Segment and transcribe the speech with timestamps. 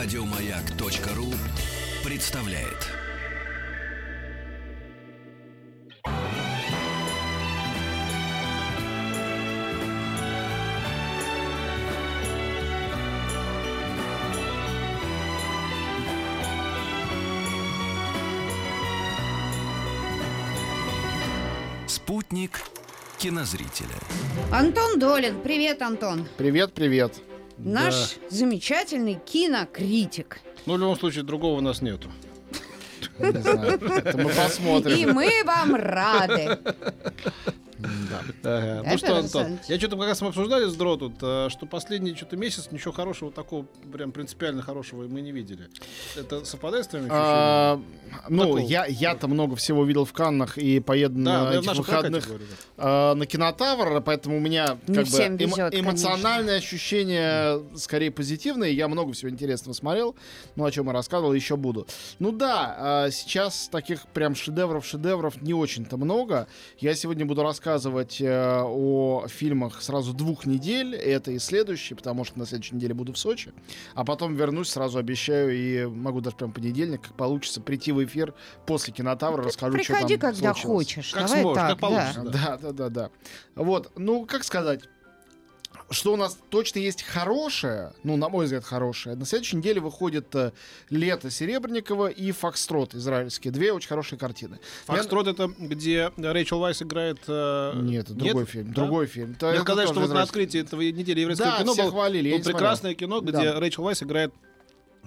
[0.00, 1.34] Радиомаяк.ру
[2.08, 2.86] представляет.
[21.88, 22.60] Спутник
[23.18, 23.88] кинозрителя.
[24.52, 25.40] Антон Долин.
[25.42, 26.28] Привет, Антон.
[26.36, 27.20] Привет, привет.
[27.58, 30.40] Наш замечательный кинокритик.
[30.66, 32.10] Ну, в любом случае, другого у нас нету.
[33.18, 33.80] Не знаю.
[33.80, 35.12] Это мы И посмотрим.
[35.14, 36.58] мы вам рады.
[38.42, 38.82] Да.
[38.84, 42.14] Ну что, Антон, я что-то как раз мы обсуждали с Дро тут, э, что последний
[42.14, 45.68] что-то месяц ничего хорошего такого, прям принципиально хорошего мы не видели.
[46.16, 47.08] Это совпадает с твоими?
[47.10, 47.80] А,
[48.28, 52.28] ну, я-то много всего видел в Каннах и поеду на этих выходных
[52.76, 58.74] а, на кинотавр, поэтому у меня как бы всем эмо- везет, эмоциональные ощущения скорее позитивные.
[58.74, 60.16] Я много всего интересного смотрел,
[60.56, 61.86] ну, о чем я рассказывал, еще буду.
[62.18, 66.48] Ну да, а, сейчас таких прям шедевров-шедевров не очень-то много.
[66.78, 67.67] Я сегодня буду рассказывать
[68.20, 73.12] э, о фильмах сразу двух недель, это и следующий, потому что на следующей неделе буду
[73.12, 73.52] в Сочи.
[73.94, 78.04] А потом вернусь, сразу обещаю, и могу даже прям в понедельник, как получится, прийти в
[78.04, 78.34] эфир
[78.66, 80.62] после кинотавра, расскажу, что там Приходи, когда случилось.
[80.64, 81.12] хочешь.
[81.12, 82.22] Как Давай сможешь, так, как получится.
[82.22, 82.30] Да.
[82.30, 83.10] Да, да, да, да.
[83.54, 84.82] Вот, ну, как сказать,
[85.90, 89.16] что у нас точно есть хорошее, ну, на мой взгляд, хорошее.
[89.16, 90.52] На следующей неделе выходит э,
[90.90, 93.52] «Лето» Серебренникова и «Фокстрот» израильские.
[93.52, 94.58] Две очень хорошие картины.
[94.86, 97.18] Фокстрот это где Рэйчел Вайс играет...
[97.26, 98.68] э, Я- Нет, это другой фильм.
[98.68, 98.74] Да?
[98.82, 99.32] Другой фильм.
[99.32, 102.32] Это- сказали, тоже что вот на открытии этого недели еврейского Да, кино было хвалили, я
[102.34, 102.58] ну, не смотрел.
[102.58, 103.60] прекрасное кино, где Да.
[103.60, 104.32] Рэйчел Вайс играет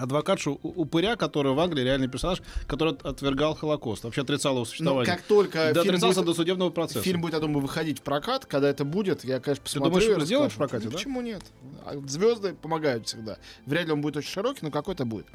[0.02, 4.66] адвокатшу упыря, который в Англии реальный персонаж, который от- отвергал Холокост, вообще отрицал его Но
[4.66, 5.16] существование.
[5.16, 7.02] как только да фильм будет, до судебного процесса.
[7.04, 9.90] фильм будет, я думаю, выходить в прокат, когда это будет, я, конечно, посмотрю.
[9.92, 10.98] думаешь, и его сделают в прокате, Ну, да?
[10.98, 11.42] Почему нет?
[11.86, 13.38] А Звезды помогают всегда.
[13.66, 15.28] Вряд ли он будет очень широкий, но какой-то будет.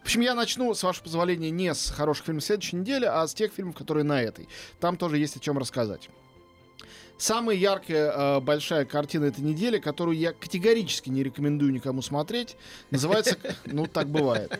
[0.00, 3.34] В общем, я начну, с вашего позволения, не с хороших фильмов следующей недели, а с
[3.34, 4.48] тех фильмов, которые на этой.
[4.80, 6.08] Там тоже есть о чем рассказать.
[7.22, 12.56] Самая яркая э, большая картина этой недели, которую я категорически не рекомендую никому смотреть,
[12.90, 14.58] называется, ну так бывает,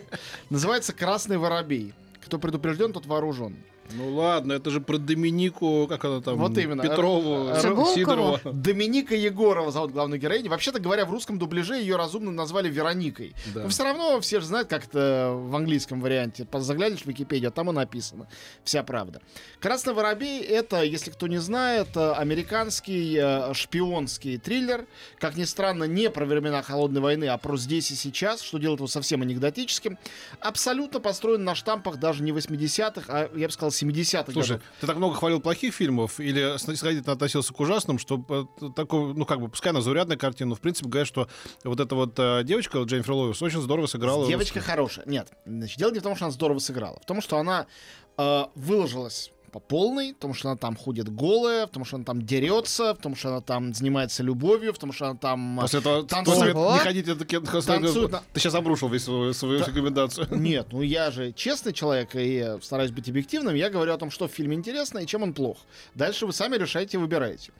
[0.49, 1.93] называется «Красный воробей».
[2.25, 3.57] Кто предупрежден, тот вооружен.
[3.91, 6.81] Ну ладно, это же про Доминику, как она там, Вот именно.
[6.81, 7.95] Петрову, Р- Цибулкову.
[7.95, 8.41] Сидорова.
[8.45, 10.49] Доминика Егорова зовут главную героиню.
[10.49, 13.35] Вообще-то говоря, в русском дубляже ее разумно назвали Вероникой.
[13.53, 13.63] Да.
[13.63, 16.47] Но все равно все же знают, как это в английском варианте.
[16.53, 18.27] Заглянешь в Википедию, там и написано.
[18.63, 19.21] Вся правда.
[19.59, 24.85] «Красный воробей»— это, если кто не знает, э, американский э, шпионский триллер.
[25.19, 28.79] Как ни странно, не про времена Холодной войны, а про здесь и сейчас, что делает
[28.79, 29.97] его совсем анекдотическим.
[30.39, 34.63] Абсолютно построен на штампах даже не 80-х, а, я бы сказал, 70-х Слушай, годов.
[34.79, 39.25] ты так много хвалил плохих фильмов или снисходительно относился к ужасным, что э, такой, ну
[39.25, 41.27] как бы, пускай она заурядная картина, но в принципе говорят, что
[41.63, 44.27] вот эта вот э, девочка Дженнифер Лоуис очень здорово сыграла.
[44.27, 45.05] Девочка хорошая.
[45.05, 46.99] Нет, значит, дело не в том, что она здорово сыграла.
[47.01, 47.67] В том, что она
[48.17, 52.05] э, выложилась по полной, в том, что она там ходит голая, в том, что она
[52.05, 55.59] там дерется, в том, что она там занимается любовью, в том, что она там...
[55.59, 56.53] э, После этого танцует.
[56.53, 59.65] после не ходите таки- Танцует Ты сейчас обрушил весь свою, свою Да.
[59.67, 60.27] рекомендацию.
[60.31, 63.53] Нет, ну я же честный человек и стараюсь быть объективным.
[63.53, 65.57] Я говорю о том, что в фильме интересно и чем он плох.
[65.93, 67.51] Дальше вы сами решаете и выбираете.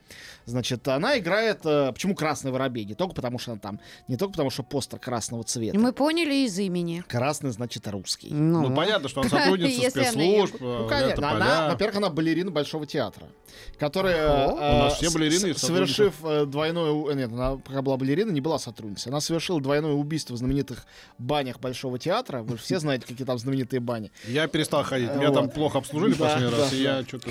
[0.46, 1.60] Значит, она играет...
[1.64, 2.84] э, почему красный воробей?
[2.84, 3.80] Не только потому, что она там...
[4.08, 5.78] Не только потому, что постер красного цвета.
[5.78, 7.04] Мы поняли из имени.
[7.08, 8.28] Красный значит русский.
[8.32, 11.30] Ну, понятно, что она сотрудница она спецслужб, Ну, э, это конечно.
[11.30, 11.38] Она,
[11.68, 11.76] поля.
[11.84, 13.28] Во-первых, она балерина Большого театра,
[13.78, 17.14] которая, О, э, у нас все балерины совершив э, двойное...
[17.14, 19.10] Нет, она пока была балерина, не была сотрудницей.
[19.10, 20.86] Она совершила двойное убийство в знаменитых
[21.18, 22.42] банях Большого театра.
[22.42, 24.10] Вы же все знаете, какие там знаменитые бани.
[24.26, 25.10] Я перестал ходить.
[25.14, 25.34] Меня Вот.
[25.34, 27.30] там плохо обслужили в последний раз, и я что-то...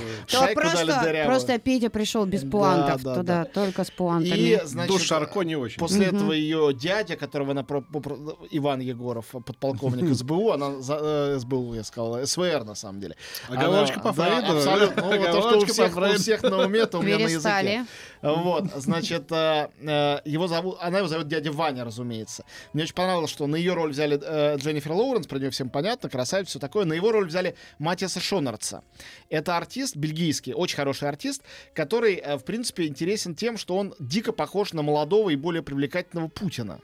[0.54, 4.38] Просто, просто Петя пришел без пуантов да, туда, только с пуантами.
[4.38, 5.80] И, значит, Душ Шарко не очень.
[5.80, 7.66] После этого ее дядя, которого она
[8.52, 13.16] Иван Егоров, подполковник СБУ, она э, СБУ, я сказал, СВР на самом деле.
[13.50, 14.58] Оговорочка Она- по да, Фрейду.
[14.58, 15.04] абсолютно.
[15.04, 17.86] Ну, вот то, что у всех, у всех на уме, то у меня на языке.
[18.22, 22.46] Вот, значит, э, э, его зовут, она его зовут дядя Ваня, разумеется.
[22.72, 26.10] Мне очень понравилось, что на ее роль взяли э, Дженнифер Лоуренс, про нее всем понятно,
[26.10, 26.86] красавица, все такое.
[26.86, 28.84] На его роль взяли Матиаса Шонарца.
[29.30, 31.42] Это артист бельгийский, очень хороший артист,
[31.74, 36.30] который, э, в принципе, интересен тем, что он дико похож на молодого и более привлекательного
[36.30, 36.80] Путина.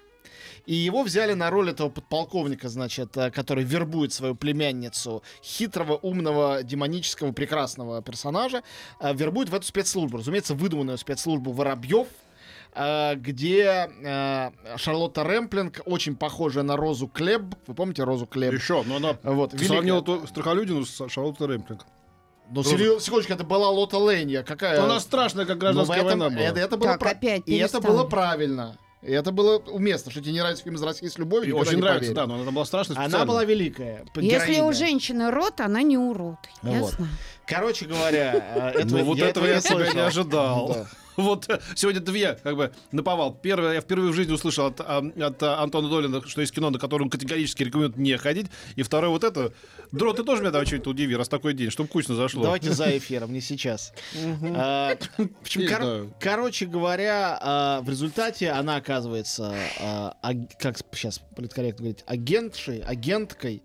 [0.65, 6.63] И его взяли на роль этого подполковника, значит, э, который вербует свою племянницу, хитрого, умного,
[6.63, 8.63] демонического, прекрасного персонажа,
[8.99, 10.17] э, вербует в эту спецслужбу.
[10.17, 12.07] Разумеется, выдуманную спецслужбу Воробьев,
[12.75, 17.41] э, где э, Шарлотта Рэмплинг, очень похожая на Розу Клеб.
[17.67, 18.53] Вы помните Розу Клеб?
[18.53, 19.17] Еще, но она...
[19.23, 21.85] Вот, великая- сравнила ту Страхолюдину с Шарлоттой Рэмплинг.
[22.51, 24.41] Ну, серьез- секундочку, это была Лота Лэнья.
[24.41, 24.81] Какая?
[24.83, 26.45] Она страшная, как Ну, гражданская этом- война была.
[26.47, 28.75] Это, это было Так, пра- опять И это было правильно.
[29.01, 31.55] И это было уместно, что тебе не нравится фильм из России с любовью.
[31.55, 32.15] Очень не нравится, поверю.
[32.15, 33.25] да, но она была страшно Она специально.
[33.25, 34.03] была великая.
[34.13, 34.63] п- Если героиня.
[34.65, 36.37] у женщины рот, она не урод.
[36.61, 36.73] Вот.
[36.73, 37.07] Ясно?
[37.45, 40.67] Короче говоря, э, этого, Ну вот этого я себя не ожидал.
[40.73, 40.87] Да.
[41.19, 43.33] Вот э, сегодня две, как бы, наповал.
[43.33, 46.69] Первое, я впервые в жизни услышал от, а, от а, Антона Долина, что есть кино,
[46.69, 48.47] на которое он категорически рекомендует не ходить.
[48.75, 49.53] И второе, вот это.
[49.91, 52.43] Дро, ты тоже меня давай что-нибудь удиви, раз такой день, чтобы кучно зашло.
[52.43, 53.93] Давайте за эфиром, не сейчас.
[54.55, 54.97] А,
[56.19, 59.53] короче говоря, в результате она оказывается,
[60.59, 63.63] как сейчас политкорректно говорить, агентшей, агенткой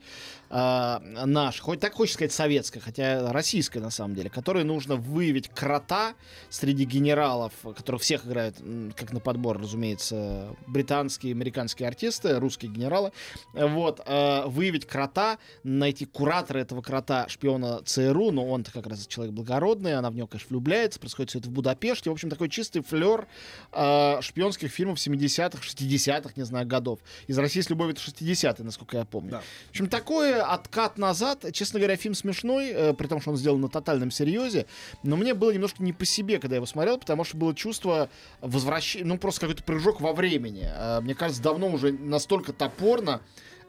[0.56, 5.48] а, наш, хоть так хочется сказать советской, хотя российской на самом деле, которой нужно выявить
[5.48, 6.14] крота
[6.48, 8.58] среди генералов, которых всех играют,
[8.94, 13.10] как на подбор, разумеется, британские, американские артисты, русские генералы.
[13.52, 19.34] Вот, а, выявить крота, найти куратора этого крота, шпиона ЦРУ, но он-то как раз человек
[19.34, 22.10] благородный, она в него, конечно, влюбляется, происходит все это в Будапеште.
[22.10, 23.26] В общем, такой чистый флер
[23.72, 27.00] а, шпионских фильмов 70-х, 60-х, не знаю, годов.
[27.26, 29.32] Из России с любовью это 60-е, насколько я помню.
[29.32, 29.42] Да.
[29.66, 31.44] В общем, такой откат назад.
[31.52, 34.66] Честно говоря, фильм смешной, э, при том, что он сделан на тотальном серьезе.
[35.02, 38.08] Но мне было немножко не по себе, когда я его смотрел, потому что было чувство
[38.40, 40.66] возвращения, ну, просто какой-то прыжок во времени.
[40.66, 43.20] Э, мне кажется, давно уже настолько топорно,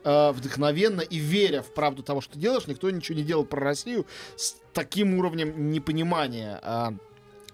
[0.04, 4.06] э, вдохновенно и веря в правду того, что делаешь, никто ничего не делал про Россию
[4.36, 6.94] с таким уровнем непонимания а,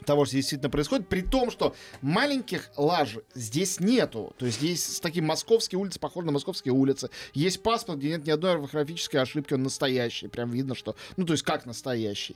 [0.06, 4.34] того, что действительно происходит, при том, что маленьких лаж здесь нету.
[4.38, 7.10] То есть здесь с таким московские улицы похожи на московские улицы.
[7.34, 10.28] Есть паспорт, где нет ни одной орфографической ошибки, он настоящий.
[10.28, 10.96] Прям видно, что...
[11.18, 12.36] Ну, то есть как настоящий.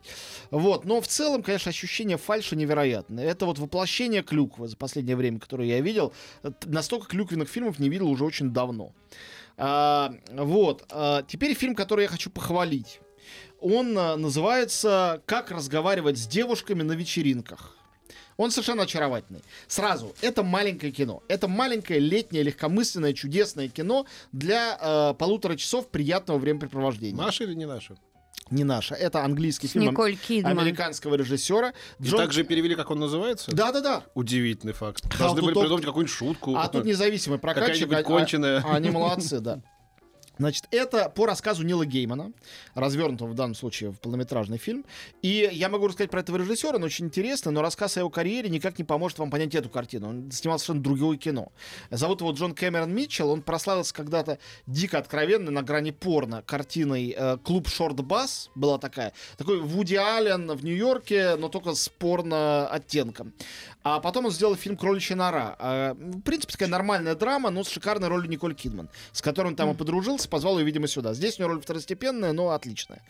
[0.52, 0.86] Вот.
[0.86, 3.26] Но в целом, конечно, ощущение фальши невероятное.
[3.26, 6.14] Это вот воплощение клюквы за последнее время, которое я видел.
[6.66, 8.94] Настолько клюквенных фильмов не видел уже очень давно.
[9.58, 10.86] А, вот.
[10.90, 13.00] А, теперь фильм, который я хочу похвалить.
[13.68, 17.76] Он а, называется «Как разговаривать с девушками на вечеринках».
[18.38, 19.42] Он совершенно очаровательный.
[19.68, 21.24] Сразу, это маленькое кино.
[21.30, 27.18] Это маленькое, летнее, легкомысленное, чудесное кино для э, полутора часов приятного времяпрепровождения.
[27.18, 27.96] Наши или не наши?
[28.52, 28.94] Не наше.
[28.94, 30.60] Это английский фильм Николь Кидман.
[30.60, 31.74] американского режиссера.
[32.00, 33.52] И Джон- также перевели, как он называется?
[33.52, 34.04] Да-да-да.
[34.14, 35.04] Удивительный факт.
[35.18, 36.56] Должны to были придумать какую-нибудь шутку.
[36.56, 37.88] А тут независимый прокатчик.
[37.90, 38.62] Какая-нибудь а- конченая.
[38.64, 39.62] а- Они молодцы, да.
[40.38, 42.32] Значит, это по рассказу Нила Геймана,
[42.74, 44.86] развернутого в данном случае в полнометражный фильм.
[45.22, 48.50] И я могу рассказать про этого режиссера, он очень интересный, но рассказ о его карьере
[48.50, 50.10] никак не поможет вам понять эту картину.
[50.10, 51.52] Он снимал совершенно другое кино.
[51.90, 53.32] Зовут его Джон Кэмерон Митчелл.
[53.32, 59.14] Он прославился когда-то дико откровенно на грани порно картиной э, «Клуб Шорт Бас» была такая.
[59.38, 63.34] Такой Вуди Аллен в Нью-Йорке, но только с порно оттенком.
[63.84, 65.56] А потом он сделал фильм «Кроличья нора».
[65.60, 69.56] А, В принципе, такая нормальная драма, но с шикарной ролью Николь Кидман, с которой он
[69.56, 71.14] там и подружился, позвал ее, видимо, сюда.
[71.14, 73.02] Здесь у него роль второстепенная, но отличная.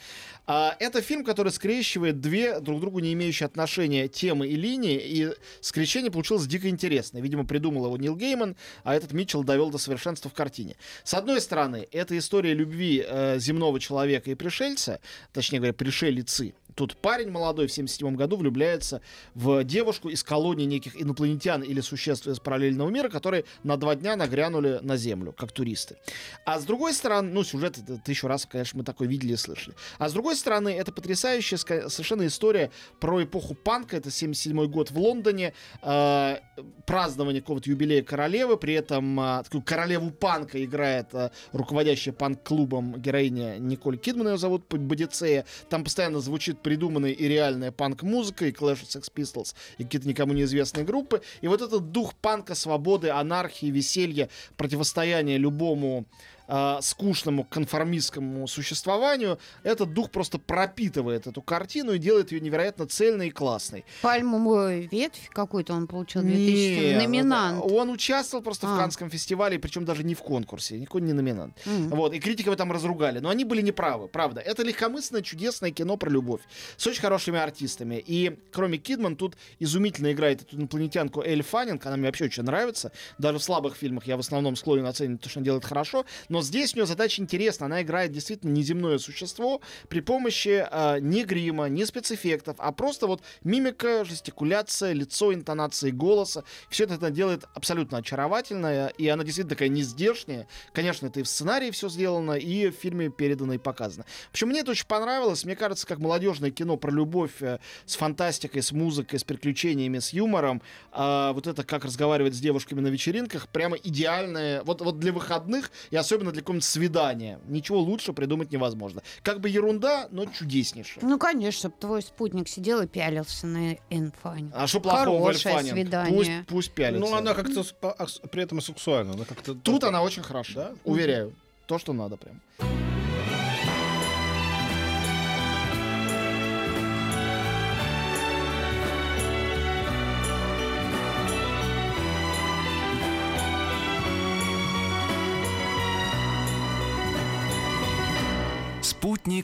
[0.47, 5.29] А, Это фильм, который скрещивает две друг другу не имеющие отношения темы и линии, и
[5.61, 7.21] скрещение получилось дико интересное.
[7.21, 10.75] Видимо, придумал его Нил Гейман, а этот Митчелл довел до совершенства в картине.
[11.03, 14.99] С одной стороны, это история любви э, земного человека и пришельца,
[15.33, 16.53] точнее говоря, пришелицы.
[16.75, 19.01] Тут парень молодой в 77 году влюбляется
[19.33, 24.15] в девушку из колонии неких инопланетян или существ из параллельного мира, которые на два дня
[24.15, 25.97] нагрянули на Землю, как туристы.
[26.45, 29.75] А с другой стороны, ну, сюжет тысячу раз, конечно, мы такой видели и слышали.
[29.97, 33.97] А с другой стороны, это потрясающая совершенно история про эпоху панка.
[33.97, 36.37] Это 77 год в Лондоне, э,
[36.85, 43.57] празднование какого-то юбилея королевы, при этом э, такую королеву панка играет э, руководящая панк-клубом героиня
[43.59, 45.45] Николь Кидман, ее зовут Бодицея.
[45.69, 50.33] Там постоянно звучит придуманная и реальная панк-музыка, и Clash of Sex Pistols, и какие-то никому
[50.33, 51.21] неизвестные группы.
[51.41, 56.05] И вот этот дух панка, свободы, анархии, веселья, противостояния любому
[56.47, 63.27] э, скучному конформистскому существованию, этот дух просто пропитывает эту картину и делает ее невероятно цельной
[63.27, 63.85] и классной.
[64.01, 67.61] Пальмовую ветвь какую-то он получил, Нет, 2007 номинант.
[67.63, 68.77] Он участвовал просто в А.
[68.77, 71.57] Канском фестивале, причем даже не в конкурсе, никакой не номинант.
[71.65, 71.89] М.
[71.89, 73.19] Вот, и критики его там разругали.
[73.19, 74.41] Но они были неправы, правда.
[74.41, 76.41] Это легкомысленное, чудесное кино про любовь.
[76.77, 78.03] С очень хорошими артистами.
[78.05, 81.85] И кроме Кидман, тут изумительно играет эту инопланетянку Эль Фаннинг.
[81.85, 82.91] Она мне вообще очень нравится.
[83.17, 86.05] Даже в слабых фильмах я в основном склонен оценивать то, что она делает хорошо.
[86.29, 87.65] Но здесь у нее задача интересна.
[87.67, 93.21] Она играет действительно неземное существо при помощи а, не грима, не спецэффектов, а просто вот
[93.43, 96.43] мимика, жестикуляция, лицо, интонации голоса.
[96.69, 98.87] Все это она делает абсолютно очаровательно.
[98.97, 100.47] И она действительно такая нездешняя.
[100.73, 104.05] Конечно, это и в сценарии все сделано, и в фильме передано и показано.
[104.31, 105.45] Общем, мне это очень понравилось.
[105.45, 110.13] Мне кажется, как молодежное кино про любовь э, с фантастикой, с музыкой, с приключениями, с
[110.13, 110.61] юмором.
[110.91, 114.63] а вот это как разговаривать с девушками на вечеринках, прямо идеальное.
[114.63, 117.39] Вот, вот для выходных, и особенно особенно для какого-нибудь свидания.
[117.47, 119.01] Ничего лучше придумать невозможно.
[119.21, 121.03] Как бы ерунда, но чудеснейшая.
[121.03, 124.51] Ну, конечно, чтобы твой спутник сидел и пялился на инфань.
[124.53, 125.73] А что плохого в Хорошее Эльфанинг?
[125.75, 126.17] свидание.
[126.17, 127.09] Пусть, пусть пялится.
[127.09, 129.13] Ну, она как-то а, при этом и сексуальна.
[129.13, 130.71] Она как-то Тут она очень хороша, Да?
[130.83, 131.33] уверяю.
[131.67, 132.41] То, что надо прям.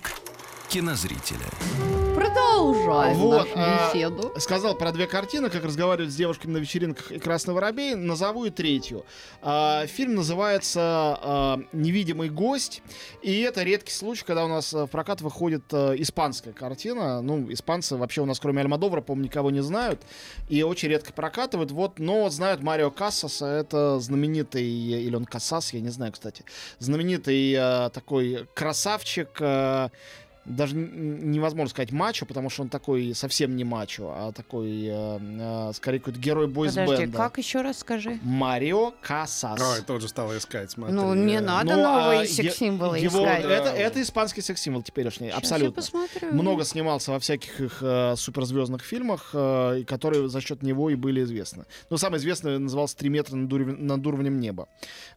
[0.01, 0.30] Спутник
[0.71, 1.49] кинозрителя.
[2.15, 4.33] Продолжаем Вот, нашу а, беседу.
[4.37, 7.95] Сказал про две картины, как разговаривать с девушками на вечеринках и «Красный воробей».
[7.95, 9.05] Назову и третью.
[9.41, 12.83] А, фильм называется а, «Невидимый гость».
[13.21, 17.21] И это редкий случай, когда у нас а, в прокат выходит а, испанская картина.
[17.21, 20.01] Ну, испанцы вообще у нас, кроме Альмадовра, по-моему, никого не знают.
[20.47, 21.71] И очень редко прокатывают.
[21.71, 23.45] Вот, но знают Марио Кассаса.
[23.45, 26.45] Это знаменитый, или он Кассас, я не знаю, кстати.
[26.79, 29.89] Знаменитый а, такой красавчик, а,
[30.45, 35.71] даже невозможно сказать мачо, потому что он такой совсем не мачо, а такой, э, э,
[35.73, 37.17] скорее, какой-то герой Подожди, бойсбенда.
[37.17, 38.19] как еще раз скажи?
[38.23, 39.59] Марио Касас.
[39.61, 40.95] Ой, тоже стала искать, смотри.
[40.95, 43.43] Ну, не Э, надо Ну, новые а секс-символы его- искать.
[43.45, 43.73] Это, Да.
[43.73, 45.67] это испанский секс-символ теперешний, Щас абсолютно.
[45.67, 46.33] я посмотрю.
[46.33, 51.21] Много снимался во всяких их э, суперзвездных фильмах, э, которые за счет него и были
[51.23, 51.65] известны.
[51.89, 54.67] Ну, самый известный назывался «Три метра над, уров- над уровнем неба».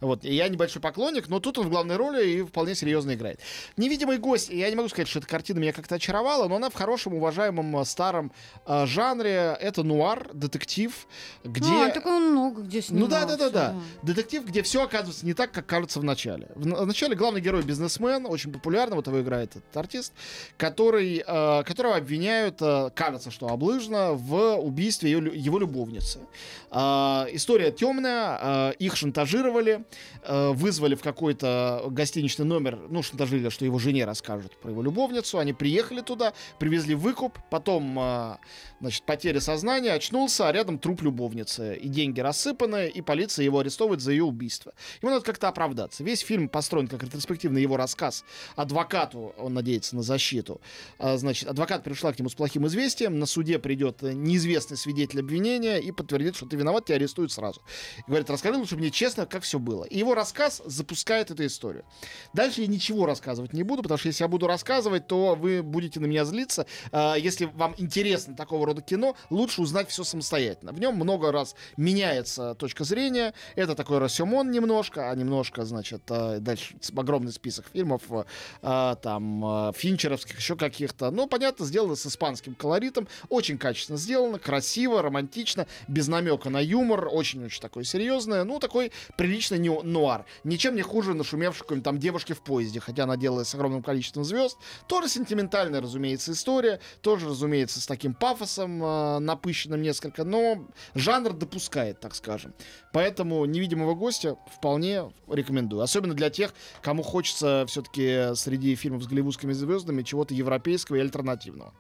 [0.00, 0.25] Вот.
[0.25, 3.40] И я небольшой поклонник, но тут он в главной роли и вполне серьезно играет.
[3.76, 6.75] «Невидимый гость», я не могу сказать, что эта картина меня как-то очаровала, но она в
[6.75, 8.33] хорошем, уважаемом э, старом
[8.66, 9.56] э, жанре.
[9.61, 11.06] Это нуар, детектив,
[11.44, 11.68] где...
[11.73, 13.75] А, так он много где Ну да, да, да, да.
[14.02, 16.49] Детектив, где все оказывается не так, как кажется в начале.
[16.56, 20.12] В, на- в начале главный герой бизнесмен, очень популярный, вот его играет этот артист,
[20.56, 26.18] который, э, которого обвиняют, э, кажется, что облыжно, в убийстве ее, его любовницы.
[26.73, 29.85] Э, история темная, э, их шантажировали,
[30.25, 35.38] э, вызвали в какой-то гостиничный номер, ну, шантажировали, что его жене расскажут про его любовницу.
[35.38, 38.37] Они приехали туда, привезли выкуп, потом, э,
[38.80, 41.76] значит, потеря сознания, очнулся, а рядом труп любовницы.
[41.76, 44.73] И деньги рассыпаны, и полиция его арестовывает за ее убийство.
[45.02, 46.04] Ему надо как-то оправдаться.
[46.04, 48.25] Весь фильм построен как ретроспективный его рассказ
[48.56, 50.61] адвокату, он надеется на защиту.
[50.99, 55.78] А, Значит, адвокат пришла к нему с плохим известием, на суде придет неизвестный свидетель обвинения
[55.78, 57.62] и подтвердит, что ты виноват, тебя арестуют сразу.
[57.99, 59.84] И говорит, расскажи лучше мне честно, как все было.
[59.84, 61.84] И его рассказ запускает эту историю.
[62.32, 66.00] Дальше я ничего рассказывать не буду, потому что если я буду рассказывать, то вы будете
[66.00, 66.66] на меня злиться.
[66.92, 70.72] А, Если вам интересно такого рода кино, лучше узнать все самостоятельно.
[70.72, 73.34] В нем много раз меняется точка зрения.
[73.56, 78.02] Это такой Рассемон немножко, а немножко, значит, а, дальше огромный список фильмов,
[78.62, 81.10] а, там, финчеровских, еще каких-то.
[81.10, 83.08] Ну, понятно, сделано с испанским колоритом.
[83.28, 87.08] Очень качественно сделано, красиво, романтично, без намека на юмор.
[87.10, 88.44] Очень-очень такое серьезное.
[88.44, 90.24] Ну, такой приличный ню- нуар.
[90.44, 94.24] Ничем не хуже нашумевшей какой-нибудь там девушки в поезде, хотя она делает с огромным количеством
[94.24, 94.56] звезд.
[94.86, 96.80] Тоже сентиментальная, разумеется, история.
[97.00, 100.24] Тоже, разумеется, с таким пафосом э, напыщенным несколько.
[100.24, 102.54] Но жанр допускает, так скажем.
[102.92, 105.82] Поэтому «Невидимого гостя» вполне рекомендую.
[105.82, 111.72] Особенно для тех, кому хочется все-таки среди фильмов с голливудскими звездами чего-то европейского и альтернативного.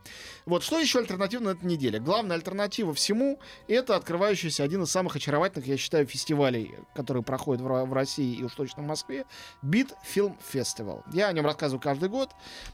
[0.46, 1.98] Вот что еще альтернативно на этой неделе?
[2.00, 7.84] Главная альтернатива всему— это открывающийся один из самых очаровательных, я считаю, фестивалей, которые проходят в,
[7.84, 9.26] в России и уж точно в Москве—
[9.62, 11.02] Бит Фильм Фестивал.
[11.12, 12.30] Я о нем рассказываю каждый год.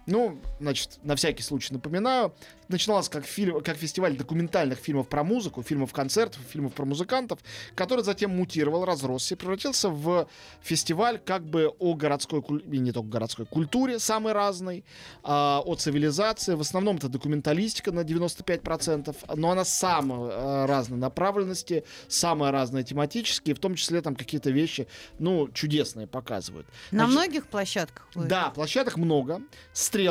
[0.06, 0.20] Ну,
[0.61, 2.35] значит, на всякий случай напоминаю.
[2.69, 7.41] Начиналось как, фильм, как фестиваль документальных фильмов про музыку, фильмов-концертов, фильмов про музыкантов,
[7.75, 10.29] который затем мутировал, разросся и превратился в
[10.62, 14.85] фестиваль как бы о городской, и не только городской, культуре самой разной,
[15.23, 16.55] а, о цивилизации.
[16.55, 23.55] В основном это документалистика на 95%, но она самой э, разной направленности, самые разные тематические,
[23.55, 24.87] в том числе там какие-то вещи,
[25.19, 26.67] ну, чудесные показывают.
[26.91, 28.29] На Значит, многих площадках будет?
[28.29, 29.41] да, площадок много.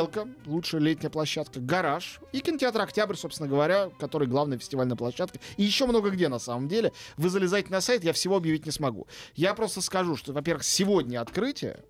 [0.00, 5.38] Стрелка, лучшая летняя площадка, гараж и кинотеатр Октябрь, собственно говоря, который главная фестивальная площадка.
[5.58, 6.92] И еще много где на самом деле.
[7.18, 9.06] Вы залезайте на сайт, я всего объявить не смогу.
[9.34, 11.84] Я просто скажу, что, во-первых, сегодня открытие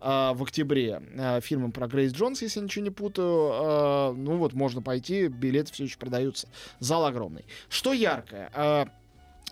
[0.00, 3.50] а, в октябре а, фильмом про Грейс Джонс, если я ничего не путаю.
[3.52, 6.48] А, ну вот, можно пойти, билеты все еще продаются.
[6.80, 7.44] Зал огромный.
[7.68, 8.90] Что яркое?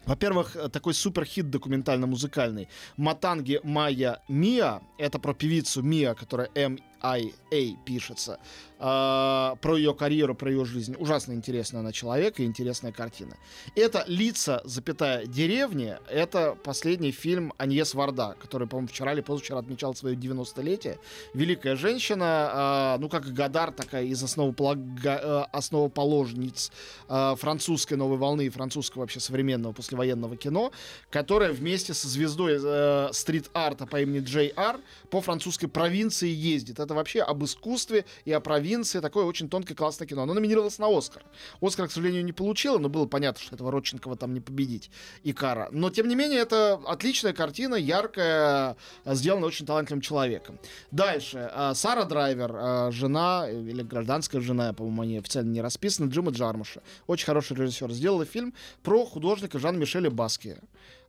[0.07, 4.81] Во-первых, такой суперхит документально-музыкальный Матанги Майя Мия.
[4.97, 8.38] Это про певицу Мия, которая М CIA пишется.
[8.83, 10.97] А, про ее карьеру, про ее жизнь.
[10.99, 13.37] Ужасно интересная она человек и интересная картина.
[13.75, 15.99] Это «Лица, запятая, деревни».
[16.09, 20.99] Это последний фильм Аньес Варда, который, по-моему, вчера или позавчера отмечал свое 90-летие.
[21.35, 26.73] Великая женщина, а, ну, как Гадар, такая из основополага- э, основоположниц
[27.09, 30.73] а, французской новой волны и французского вообще современного послевоенного кино,
[31.11, 34.78] которая вместе со звездой э, стрит-арта по имени Джей Ар
[35.11, 36.80] по французской провинции ездит.
[36.80, 39.00] Это вообще об искусстве и о провинции.
[39.00, 40.23] Такое очень тонкое, классное кино.
[40.23, 41.23] Оно номинировалось на Оскар.
[41.61, 44.90] Оскар, к сожалению, не получило, но было понятно, что этого Родченкова там не победить.
[45.25, 45.68] Икара.
[45.73, 50.59] Но, тем не менее, это отличная картина, яркая, э, сделана очень талантливым человеком.
[50.90, 51.50] Дальше.
[51.52, 56.82] э, Сара Драйвер, э, жена, или гражданская жена, по-моему, они официально не расписаны, Джима Джармуша.
[57.06, 57.90] Очень хороший режиссер.
[57.92, 60.56] Сделала фильм про художника Жан-Мишеля Баски.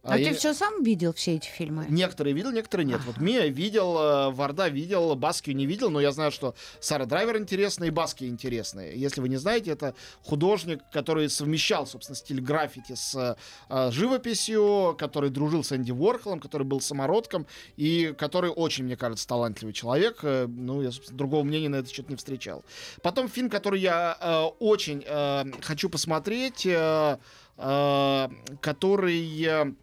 [0.03, 1.86] А, я- ты все сам видел все эти фильмы?
[1.88, 3.01] Некоторые видел, некоторые нет.
[3.05, 7.38] Вот Мия видел, э, Варда видел, Баски не видел, но я знаю, что Сара Драйвер
[7.38, 9.00] интересная и Баски интересные.
[9.00, 9.93] Если вы не знаете, это
[10.24, 13.38] художник, который совмещал, собственно, стиль граффити с
[13.70, 17.46] э, живописью, который дружил с Энди Уорхолом, который был самородком
[17.77, 20.20] и который очень, мне кажется, талантливый человек.
[20.24, 22.65] Э, Ну, я, собственно, другого мнения на это счет не встречал.
[23.03, 27.17] Потом фильм, который я э, очень э, хочу посмотреть, э,
[27.58, 28.27] э,
[28.62, 29.43] который...
[29.46, 29.74] э,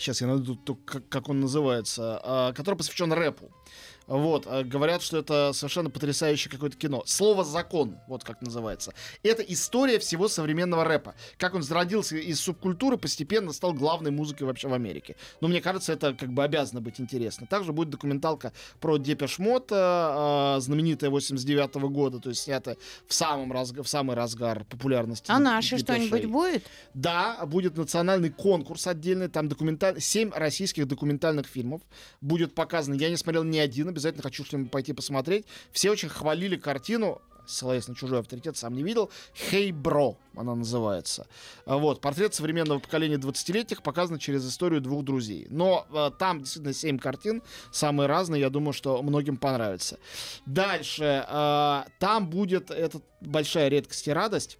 [0.00, 3.50] Сейчас я найду, как, как он называется, а, который посвящен рэпу.
[4.10, 7.04] Вот, а, говорят, что это совершенно потрясающее какое-то кино.
[7.06, 8.92] Слово «закон», вот как называется.
[9.22, 11.14] Это история всего современного рэпа.
[11.36, 15.14] Как он зародился из субкультуры, постепенно стал главной музыкой вообще в Америке.
[15.40, 17.46] Но мне кажется, это как бы обязано быть интересно.
[17.46, 22.74] Также будет документалка про Depeche Mode, а, знаменитая 89 года, то есть снята
[23.06, 25.30] в, самом разга- в самый разгар популярности.
[25.30, 26.64] А наши что-нибудь будет?
[26.94, 30.00] Да, будет национальный конкурс отдельный, там документаль...
[30.00, 31.80] 7 российских документальных фильмов
[32.20, 32.94] будет показано.
[32.94, 35.46] Я не смотрел ни один, обязательно хочу пойти посмотреть.
[35.72, 39.10] Все очень хвалили картину, ссылаясь на чужой авторитет, сам не видел.
[39.34, 41.26] «Hey, bro» она называется.
[41.66, 45.46] А Вот, портрет современного поколения 20-летних показан через историю двух друзей.
[45.50, 47.42] Но э, там действительно 7 картин,
[47.72, 49.98] самые разные, я думаю, что многим понравится.
[50.46, 54.58] Дальше, э, там будет, это большая редкость и радость,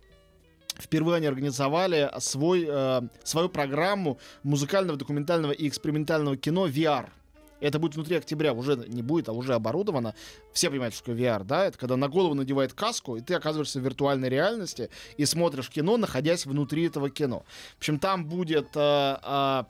[0.79, 7.11] Впервые они организовали свой, э, свою программу музыкального, документального и экспериментального кино VR.
[7.61, 10.15] Это будет внутри октября, уже не будет, а уже оборудовано.
[10.53, 11.67] Все понимают, что VR, да?
[11.67, 15.97] Это когда на голову надевает каску, и ты оказываешься в виртуальной реальности и смотришь кино,
[15.97, 17.45] находясь внутри этого кино.
[17.75, 18.69] В общем, там будет...
[18.75, 19.65] э, э,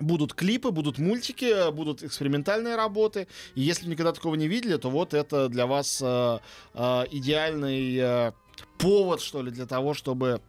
[0.00, 3.28] Будут клипы, будут мультики, будут экспериментальные работы.
[3.54, 6.38] И если никогда такого не видели, то вот это для вас э,
[6.74, 8.32] э, идеальный э,
[8.78, 10.40] повод, что ли, для того, чтобы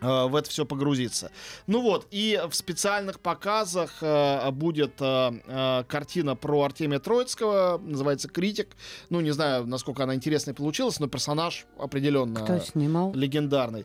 [0.00, 1.30] в это все погрузиться.
[1.66, 8.28] Ну вот, и в специальных показах э, будет э, э, картина про Артемия Троицкого, называется
[8.28, 8.76] «Критик».
[9.10, 13.12] Ну, не знаю, насколько она интересная получилась, но персонаж определенно Кто снимал?
[13.14, 13.84] легендарный.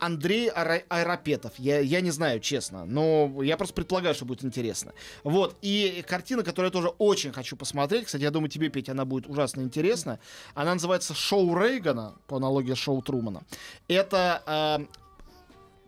[0.00, 1.52] Андрей Айрапетов.
[1.58, 4.92] Я, я не знаю, честно, но я просто предполагаю, что будет интересно.
[5.22, 9.04] Вот, и картина, которую я тоже очень хочу посмотреть, кстати, я думаю, тебе, Петя, она
[9.04, 10.18] будет ужасно интересна.
[10.54, 13.44] Она называется «Шоу Рейгана», по аналогии с «Шоу Трумана».
[13.88, 14.84] Это, э,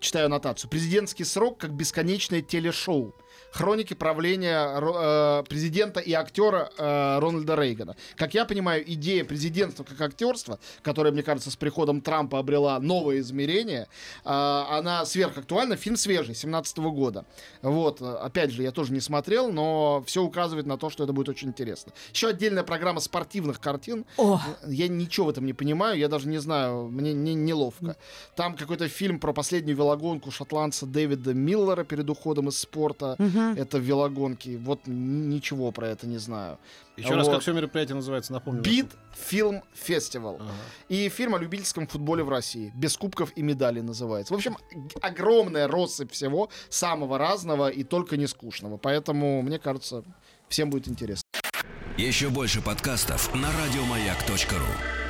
[0.01, 3.15] читаю аннотацию, «Президентский срок как бесконечное телешоу».
[3.51, 7.97] Хроники правления э, президента и актера э, Рональда Рейгана.
[8.17, 13.21] Как я понимаю, идея президентства как актерства, которая, мне кажется, с приходом Трампа обрела новое
[13.21, 13.89] измерение,
[14.25, 15.77] э, она сверхактуальна.
[15.77, 17.25] Фильм свежий, 17 года.
[17.63, 21.29] Вот, опять же, я тоже не смотрел, но все указывает на то, что это будет
[21.29, 21.93] очень интересно.
[22.13, 24.05] Еще отдельная программа спортивных картин.
[24.17, 27.97] О, Я ничего в этом не понимаю, я даже не знаю, мне не, неловко.
[28.35, 33.17] Там какой-то фильм про последнюю велогонку шотландца Дэвида Миллера перед уходом из спорта.
[33.27, 33.55] Мгм.
[33.57, 34.57] Это велогонки.
[34.57, 36.59] Вот ничего про это не знаю.
[36.97, 37.35] Еще раз, Вот.
[37.35, 38.63] как все мероприятие называется, напомню.
[38.63, 38.87] Бит
[39.29, 40.37] Фильм Фестивал.
[40.37, 40.51] Ага.
[40.89, 42.73] И фильм о любительском футболе в России.
[42.75, 44.33] Без кубков и медалей называется.
[44.33, 48.77] В общем, г- огромная россыпь всего, самого разного и только не скучного.
[48.79, 50.05] Поэтому, мне кажется,
[50.49, 51.23] всем будет интересно.
[51.99, 55.06] Еще больше подкастов на радиомаяк.ру.